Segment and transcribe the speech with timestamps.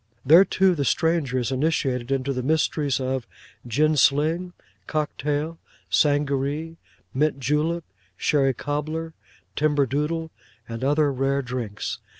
[0.25, 3.27] There too the stranger is initiated into the mysteries of
[3.67, 4.53] Gin sling,
[4.87, 5.59] Cock tail,
[5.91, 6.77] Sangaree,
[7.13, 7.83] Mint Julep,
[8.17, 9.13] Sherry cobbler,
[9.55, 10.31] Timber Doodle,
[10.67, 11.99] and other rare drinks.